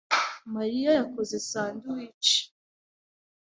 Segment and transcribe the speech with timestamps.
[0.55, 2.39] Mariya yakoze sandwiches.